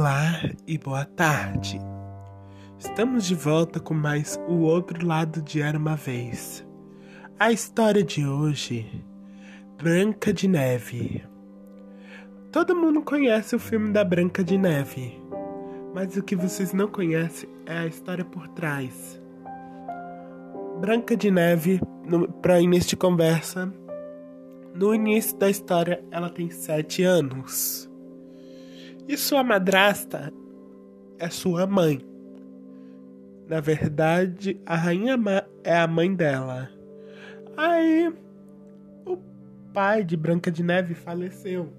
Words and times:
Olá 0.00 0.40
e 0.66 0.78
boa 0.78 1.04
tarde. 1.04 1.78
Estamos 2.78 3.26
de 3.26 3.34
volta 3.34 3.78
com 3.78 3.92
mais 3.92 4.40
O 4.48 4.60
Outro 4.60 5.06
Lado 5.06 5.42
de 5.42 5.60
Era 5.60 5.76
uma 5.76 5.94
Vez. 5.94 6.66
A 7.38 7.52
história 7.52 8.02
de 8.02 8.26
hoje, 8.26 9.04
Branca 9.76 10.32
de 10.32 10.48
Neve. 10.48 11.22
Todo 12.50 12.74
mundo 12.74 13.02
conhece 13.02 13.54
o 13.54 13.58
filme 13.58 13.92
da 13.92 14.02
Branca 14.02 14.42
de 14.42 14.56
Neve, 14.56 15.22
mas 15.94 16.16
o 16.16 16.22
que 16.22 16.34
vocês 16.34 16.72
não 16.72 16.88
conhecem 16.88 17.46
é 17.66 17.80
a 17.80 17.86
história 17.86 18.24
por 18.24 18.48
trás. 18.48 19.20
Branca 20.80 21.14
de 21.14 21.30
Neve, 21.30 21.78
para 22.40 22.58
início 22.58 22.88
de 22.88 22.96
conversa, 22.96 23.70
no 24.74 24.94
início 24.94 25.36
da 25.36 25.50
história 25.50 26.02
ela 26.10 26.30
tem 26.30 26.48
sete 26.48 27.02
anos. 27.02 27.89
E 29.08 29.16
sua 29.16 29.42
madrasta 29.42 30.32
é 31.18 31.28
sua 31.28 31.66
mãe. 31.66 32.00
Na 33.48 33.60
verdade, 33.60 34.60
a 34.64 34.76
rainha 34.76 35.18
é 35.64 35.76
a 35.76 35.86
mãe 35.86 36.14
dela. 36.14 36.70
Aí, 37.56 38.12
o 39.04 39.18
pai 39.72 40.04
de 40.04 40.16
Branca 40.16 40.50
de 40.50 40.62
Neve 40.62 40.94
faleceu. 40.94 41.72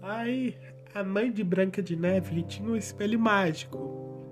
Aí, 0.00 0.56
a 0.94 1.02
mãe 1.02 1.32
de 1.32 1.42
Branca 1.42 1.82
de 1.82 1.96
Neve 1.96 2.42
tinha 2.44 2.70
um 2.70 2.76
espelho 2.76 3.18
mágico. 3.18 4.22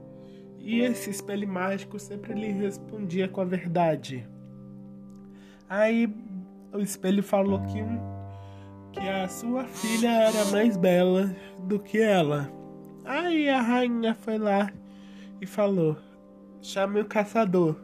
E 0.60 0.80
esse 0.80 1.10
espelho 1.10 1.48
mágico 1.48 1.98
sempre 1.98 2.32
lhe 2.32 2.52
respondia 2.52 3.28
com 3.28 3.40
a 3.40 3.45
verdade. 3.45 4.26
Aí, 5.68 6.09
o 6.73 6.78
espelho 6.78 7.23
falou 7.23 7.60
que 7.62 7.82
um 7.82 8.13
que 8.95 9.09
a 9.09 9.28
sua 9.28 9.64
filha 9.64 10.09
era 10.09 10.45
mais 10.46 10.76
bela 10.76 11.34
do 11.59 11.78
que 11.80 12.00
ela. 12.00 12.50
Aí 13.04 13.48
a 13.48 13.60
rainha 13.60 14.14
foi 14.14 14.38
lá 14.38 14.70
e 15.40 15.46
falou: 15.46 15.96
Chame 16.62 17.01
o 17.01 17.04
caçador. 17.04 17.76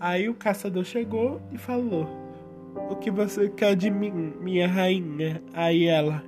Aí 0.00 0.28
o 0.28 0.34
caçador 0.34 0.84
chegou 0.84 1.40
e 1.52 1.56
falou: 1.56 2.08
O 2.90 2.96
que 2.96 3.10
você 3.10 3.48
quer 3.48 3.76
de 3.76 3.88
mim, 3.88 4.34
minha 4.40 4.66
rainha? 4.66 5.42
Aí 5.54 5.86
ela: 5.86 6.22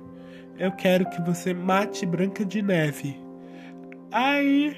Eu 0.57 0.71
quero 0.71 1.09
que 1.09 1.21
você 1.21 1.53
mate 1.53 2.05
Branca 2.05 2.45
de 2.45 2.61
Neve. 2.61 3.19
Aí, 4.11 4.75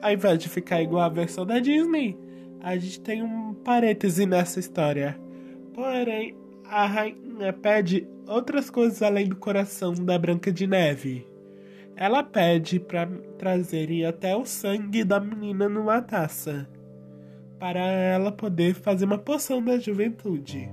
ao 0.00 0.12
invés 0.12 0.38
de 0.38 0.48
ficar 0.48 0.82
igual 0.82 1.02
a 1.02 1.08
versão 1.08 1.44
da 1.44 1.58
Disney, 1.58 2.16
a 2.60 2.76
gente 2.76 3.00
tem 3.00 3.22
um 3.22 3.54
parêntese 3.54 4.26
nessa 4.26 4.60
história. 4.60 5.18
Porém, 5.74 6.36
a 6.70 6.86
rainha 6.86 7.52
pede 7.52 8.06
outras 8.28 8.70
coisas 8.70 9.02
além 9.02 9.28
do 9.28 9.34
coração 9.34 9.92
da 9.92 10.16
Branca 10.16 10.52
de 10.52 10.68
Neve. 10.68 11.26
Ela 11.96 12.22
pede 12.22 12.78
para 12.78 13.08
trazerem 13.36 14.06
até 14.06 14.36
o 14.36 14.46
sangue 14.46 15.02
da 15.02 15.18
menina 15.18 15.68
numa 15.68 16.00
taça, 16.00 16.68
para 17.58 17.80
ela 17.80 18.30
poder 18.30 18.74
fazer 18.74 19.04
uma 19.04 19.18
poção 19.18 19.62
da 19.62 19.78
juventude. 19.78 20.70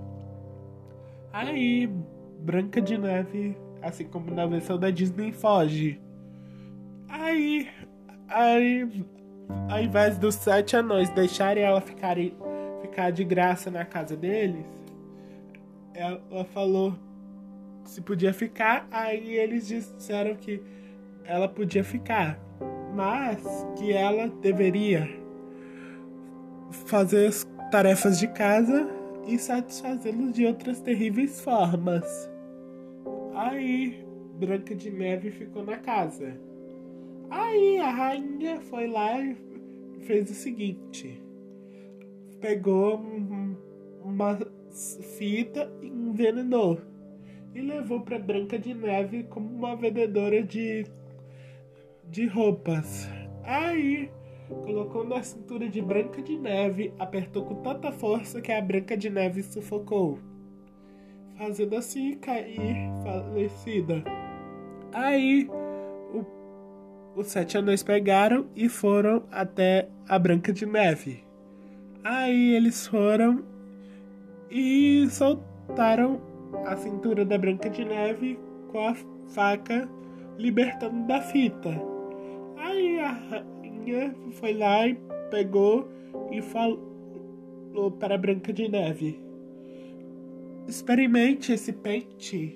Aí, 1.33 1.89
Branca 2.41 2.79
de 2.79 2.95
Neve, 2.95 3.57
assim 3.81 4.05
como 4.05 4.33
na 4.33 4.45
versão 4.45 4.77
da 4.77 4.91
Disney, 4.91 5.31
foge. 5.31 5.99
Aí, 7.09 7.67
aí, 8.29 9.03
ao 9.67 9.81
invés 9.81 10.19
dos 10.19 10.35
sete 10.35 10.75
anões 10.75 11.09
deixarem 11.09 11.63
ela 11.63 11.81
ficar, 11.81 12.15
ficar 12.81 13.09
de 13.09 13.23
graça 13.23 13.71
na 13.71 13.83
casa 13.83 14.15
deles, 14.15 14.76
ela 15.97 16.45
falou 16.45 16.93
se 17.83 18.01
podia 18.01 18.33
ficar, 18.33 18.87
aí 18.91 19.35
eles 19.35 19.67
disseram 19.67 20.35
que 20.35 20.61
ela 21.23 21.47
podia 21.47 21.83
ficar, 21.83 22.39
mas 22.93 23.43
que 23.77 23.91
ela 23.91 24.27
deveria 24.27 25.09
fazer 26.85 27.27
as 27.27 27.47
tarefas 27.71 28.19
de 28.19 28.27
casa 28.27 28.87
e 29.25 29.39
satisfazê-los 29.39 30.33
de 30.33 30.45
outras 30.45 30.79
terríveis 30.81 31.41
formas. 31.41 32.29
Aí 33.33 34.05
Branca 34.37 34.75
de 34.75 34.91
Neve 34.91 35.31
ficou 35.31 35.63
na 35.63 35.77
casa. 35.77 36.37
Aí 37.29 37.79
a 37.79 37.89
rainha 37.89 38.59
foi 38.61 38.87
lá 38.87 39.19
e 39.19 39.35
fez 40.03 40.29
o 40.29 40.33
seguinte: 40.33 41.21
pegou 42.39 43.01
uma 44.03 44.37
fita 45.17 45.71
e 45.81 45.87
envenenou 45.87 46.79
e 47.55 47.61
levou 47.61 48.01
para 48.01 48.19
Branca 48.19 48.59
de 48.59 48.73
Neve 48.73 49.23
como 49.23 49.49
uma 49.49 49.75
vendedora 49.75 50.43
de 50.43 50.85
de 52.09 52.25
roupas. 52.25 53.09
Aí 53.43 54.09
colocou 54.63 55.03
na 55.03 55.21
cintura 55.21 55.67
de 55.67 55.81
Branca 55.81 56.21
de 56.21 56.37
Neve, 56.37 56.93
apertou 56.97 57.43
com 57.43 57.55
tanta 57.55 57.91
força 57.91 58.41
que 58.41 58.51
a 58.51 58.61
Branca 58.61 58.95
de 58.95 59.09
Neve 59.09 59.43
sufocou, 59.43 60.19
fazendo 61.37 61.75
assim 61.75 62.15
cair 62.17 62.75
falecida. 63.03 64.03
Aí 64.93 65.49
o, 66.13 66.25
os 67.19 67.27
sete 67.27 67.57
anões 67.57 67.83
pegaram 67.83 68.47
e 68.55 68.69
foram 68.69 69.23
até 69.31 69.89
a 70.07 70.17
Branca 70.17 70.53
de 70.53 70.65
Neve. 70.65 71.23
Aí 72.03 72.53
eles 72.53 72.87
foram 72.87 73.43
e 74.49 75.07
soltaram 75.09 76.21
a 76.65 76.75
cintura 76.75 77.25
da 77.25 77.37
Branca 77.37 77.69
de 77.69 77.83
Neve 77.83 78.39
com 78.71 78.87
a 78.87 78.95
faca 79.27 79.89
libertando 80.37 81.07
da 81.07 81.21
fita. 81.21 81.69
Aí 82.57 82.99
a 82.99 83.11
rainha 83.11 84.15
foi 84.33 84.53
lá 84.53 84.87
e 84.87 84.97
pegou 85.29 85.87
e 86.31 86.41
falou 86.41 87.91
para 87.99 88.15
a 88.15 88.17
Branca 88.17 88.53
de 88.53 88.67
Neve: 88.67 89.19
Experimente 90.67 91.51
esse 91.51 91.73
pente, 91.73 92.55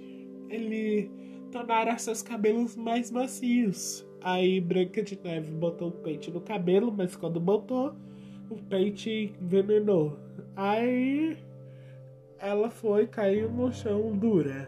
ele 0.50 1.09
tornará 1.51 1.97
seus 1.97 2.22
cabelos 2.22 2.75
mais 2.75 3.12
macios. 3.12 4.06
Aí 4.24 4.62
Branca 4.62 5.01
de 5.01 5.19
Neve 5.22 5.51
botou 5.51 5.90
o 5.90 5.91
pente 5.91 6.30
no 6.30 6.41
cabelo, 6.41 6.94
mas 6.96 7.16
quando 7.16 7.40
botou, 7.40 7.94
o 8.50 8.56
pente 8.56 9.34
envenenou. 9.41 10.18
Aí 10.56 11.38
ela 12.41 12.72
foi, 12.72 13.06
caiu 13.06 13.52
no 13.52 13.72
chão 13.72 14.18
dura. 14.18 14.68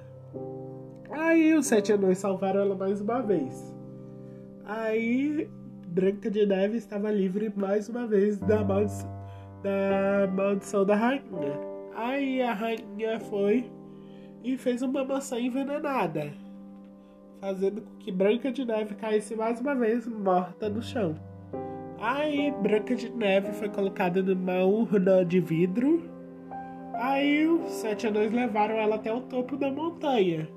Aí 1.10 1.56
os 1.56 1.66
sete 1.66 1.92
anões 1.92 2.20
salvaram 2.20 2.62
ela 2.62 2.76
mais 2.76 3.02
uma 3.02 3.22
vez. 3.22 3.74
Aí 4.64 5.50
Branca 5.88 6.30
de 6.30 6.46
Neve 6.46 6.78
estava 6.78 7.12
livre 7.12 7.52
mais 7.56 7.90
uma 7.90 8.06
vez 8.06 8.38
da, 8.38 8.64
maldi 8.64 8.94
da 9.64 10.32
maldição 10.32 10.86
da 10.86 10.96
rainha. 10.96 11.60
Aí 11.96 12.42
a 12.42 12.54
rainha 12.54 13.20
foi 13.20 13.72
e 14.44 14.58
fez 14.58 14.82
uma 14.82 15.04
maçã 15.04 15.40
envenenada, 15.40 16.32
fazendo 17.42 17.82
com 17.82 17.98
que 17.98 18.12
Branca 18.12 18.52
de 18.52 18.66
Neve 18.66 18.96
caísse 18.96 19.36
mais 19.36 19.60
uma 19.60 19.74
vez 19.74 20.08
morta 20.08 20.70
no 20.70 20.82
chão. 20.82 21.16
Aí 22.00 22.52
Branca 22.62 22.96
de 22.96 23.10
Neve 23.10 23.52
foi 23.54 23.70
colocada 23.70 24.22
numa 24.22 24.64
urna 24.64 25.26
de 25.26 25.40
vidro 25.40 26.13
Aí 26.94 27.48
os 27.48 27.72
sete 27.72 28.08
anões 28.08 28.32
levaram 28.32 28.76
ela 28.76 28.96
até 28.96 29.12
o 29.12 29.22
topo 29.22 29.58
da 29.58 29.72
montanha. 29.72 30.48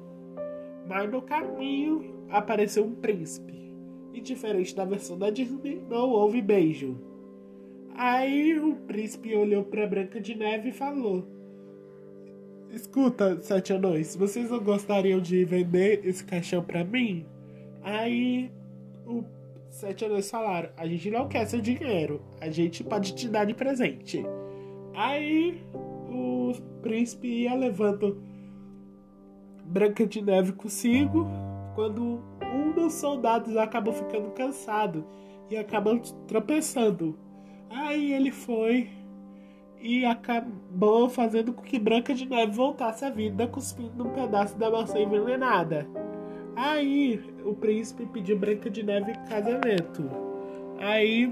Mas 0.87 1.11
no 1.11 1.23
caminho 1.23 2.15
apareceu 2.31 2.85
um 2.85 2.95
príncipe. 2.95 3.55
E 4.13 4.21
diferente 4.21 4.75
da 4.75 4.85
versão 4.85 5.19
da 5.19 5.31
Disney, 5.31 5.83
não 5.89 6.11
houve 6.11 6.41
beijo. 6.41 6.97
Aí 7.95 8.59
o 8.59 8.77
príncipe 8.77 9.35
olhou 9.35 9.65
para 9.65 9.87
Branca 9.87 10.21
de 10.21 10.35
Neve 10.35 10.69
e 10.69 10.73
falou: 10.73 11.27
Escuta, 12.71 13.41
sete 13.41 13.73
anões, 13.73 14.15
vocês 14.15 14.51
não 14.51 14.63
gostariam 14.63 15.21
de 15.21 15.45
vender 15.45 16.01
esse 16.05 16.23
caixão 16.25 16.63
para 16.63 16.85
mim? 16.85 17.25
Aí 17.83 18.51
o 19.07 19.25
sete 19.71 20.05
anões 20.05 20.31
falaram: 20.31 20.71
A 20.77 20.87
gente 20.87 21.11
não 21.11 21.29
quer 21.29 21.47
seu 21.47 21.61
dinheiro, 21.61 22.21
a 22.41 22.51
gente 22.51 22.85
pode 22.85 23.15
te 23.15 23.29
dar 23.29 23.47
de 23.47 23.55
presente. 23.55 24.23
Aí 24.95 25.63
príncipe 26.87 27.27
ia 27.27 27.55
levando 27.55 28.23
Branca 29.65 30.07
de 30.07 30.23
Neve 30.23 30.53
consigo 30.53 31.27
quando 31.75 32.23
um 32.55 32.71
dos 32.73 32.95
soldados 32.95 33.57
acabou 33.57 33.93
ficando 33.93 34.31
cansado 34.31 35.05
e 35.51 35.57
acabou 35.57 35.99
tropeçando. 36.29 37.19
Aí 37.69 38.13
ele 38.13 38.31
foi 38.31 38.89
e 39.81 40.05
acabou 40.05 41.09
fazendo 41.09 41.53
com 41.53 41.63
que 41.63 41.79
Branca 41.79 42.15
de 42.15 42.25
Neve 42.29 42.53
voltasse 42.53 43.05
à 43.05 43.11
vida 43.11 43.49
cuspindo 43.49 44.07
um 44.07 44.11
pedaço 44.11 44.57
da 44.57 44.71
maçã 44.71 45.01
envenenada. 45.01 45.89
Aí 46.55 47.21
o 47.45 47.53
príncipe 47.53 48.07
pediu 48.07 48.39
Branca 48.39 48.71
de 48.71 48.85
Neve 48.85 49.11
em 49.11 49.29
casamento. 49.29 50.09
Aí 50.79 51.27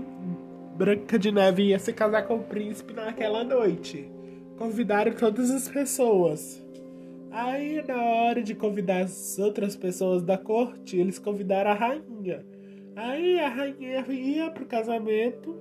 Branca 0.76 1.16
de 1.16 1.30
Neve 1.30 1.68
ia 1.68 1.78
se 1.78 1.92
casar 1.92 2.26
com 2.26 2.34
o 2.34 2.42
príncipe 2.42 2.92
naquela 2.92 3.44
noite. 3.44 4.13
Convidaram 4.56 5.12
todas 5.12 5.50
as 5.50 5.68
pessoas. 5.68 6.64
Aí, 7.30 7.82
na 7.86 8.00
hora 8.00 8.42
de 8.42 8.54
convidar 8.54 9.02
as 9.02 9.38
outras 9.38 9.74
pessoas 9.74 10.22
da 10.22 10.38
corte, 10.38 10.96
eles 10.96 11.18
convidaram 11.18 11.72
a 11.72 11.74
rainha. 11.74 12.44
Aí 12.96 13.40
a 13.40 13.48
rainha 13.48 14.06
ia 14.08 14.50
pro 14.50 14.66
casamento, 14.66 15.56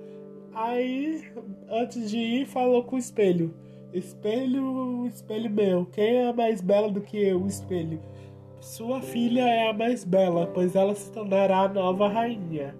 aí 0.54 1.24
antes 1.68 2.08
de 2.08 2.18
ir 2.18 2.46
falou 2.46 2.84
com 2.84 2.94
o 2.94 2.98
espelho. 2.98 3.52
Espelho, 3.92 5.06
espelho 5.06 5.50
meu, 5.50 5.86
quem 5.86 6.16
é 6.16 6.32
mais 6.32 6.60
bela 6.60 6.90
do 6.90 7.00
que 7.00 7.16
eu, 7.16 7.44
espelho? 7.46 8.00
Sua 8.60 9.00
filha 9.02 9.42
é 9.42 9.68
a 9.68 9.72
mais 9.72 10.04
bela, 10.04 10.46
pois 10.46 10.74
ela 10.74 10.94
se 10.94 11.12
tornará 11.12 11.62
a 11.62 11.68
nova 11.68 12.08
rainha. 12.08 12.74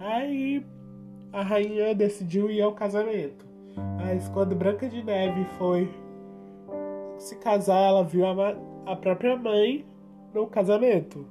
Aí 0.00 0.64
a 1.32 1.42
rainha 1.42 1.94
decidiu 1.94 2.50
ir 2.50 2.60
ao 2.60 2.74
casamento. 2.74 3.51
Mas 3.96 4.28
quando 4.28 4.54
Branca 4.54 4.88
de 4.88 5.02
Neve 5.02 5.44
foi 5.58 5.88
se 7.18 7.36
casar, 7.36 7.80
ela 7.80 8.04
viu 8.04 8.26
a, 8.26 8.56
a 8.86 8.96
própria 8.96 9.36
mãe 9.36 9.86
no 10.34 10.46
casamento. 10.46 11.26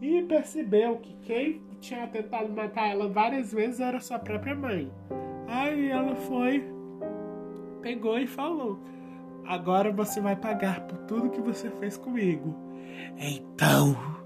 E 0.00 0.22
percebeu 0.22 0.96
que 0.96 1.14
quem 1.22 1.62
tinha 1.80 2.06
tentado 2.06 2.50
matar 2.50 2.88
ela 2.88 3.08
várias 3.08 3.52
vezes 3.52 3.80
era 3.80 4.00
sua 4.00 4.18
própria 4.18 4.54
mãe. 4.54 4.90
Aí 5.46 5.90
ela 5.90 6.14
foi, 6.14 6.64
pegou 7.82 8.18
e 8.18 8.26
falou: 8.26 8.78
Agora 9.46 9.92
você 9.92 10.20
vai 10.20 10.36
pagar 10.36 10.80
por 10.86 10.98
tudo 11.06 11.30
que 11.30 11.40
você 11.40 11.70
fez 11.70 11.96
comigo. 11.96 12.54
Então 13.18 14.23